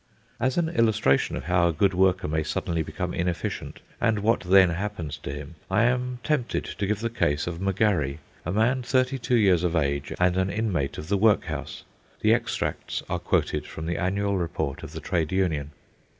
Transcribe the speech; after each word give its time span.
As 0.39 0.57
an 0.57 0.67
illustration 0.69 1.35
of 1.35 1.43
how 1.43 1.67
a 1.67 1.71
good 1.73 1.93
worker 1.93 2.27
may 2.27 2.41
suddenly 2.41 2.81
become 2.81 3.13
inefficient, 3.13 3.81
and 4.01 4.17
what 4.23 4.39
then 4.39 4.71
happens 4.71 5.15
to 5.17 5.31
him, 5.31 5.53
I 5.69 5.83
am 5.83 6.17
tempted 6.23 6.65
to 6.65 6.87
give 6.87 7.01
the 7.01 7.09
case 7.11 7.45
of 7.45 7.61
M'Garry, 7.61 8.17
a 8.43 8.51
man 8.51 8.81
thirty 8.81 9.19
two 9.19 9.35
years 9.35 9.63
of 9.63 9.75
age, 9.75 10.11
and 10.19 10.37
an 10.37 10.49
inmate 10.49 10.97
of 10.97 11.07
the 11.07 11.17
workhouse. 11.17 11.83
The 12.21 12.33
extracts 12.33 13.03
are 13.11 13.19
quoted 13.19 13.67
from 13.67 13.85
the 13.85 13.99
annual 13.99 14.39
report 14.39 14.81
of 14.81 14.93
the 14.93 15.01
trade 15.01 15.31
union. 15.31 15.69